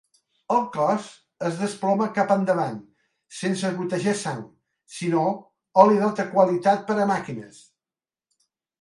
El 0.53 0.61
cos 0.77 1.03
es 1.49 1.59
desploma 1.63 2.07
cap 2.15 2.33
endavant, 2.37 2.79
sense 3.41 3.71
gotejar 3.77 4.17
sang, 4.25 4.43
sinó 4.97 5.29
oli 5.85 6.03
d'alta 6.05 6.29
qualitat 6.35 6.87
per 6.93 7.01
a 7.07 7.11
màquines. 7.17 7.65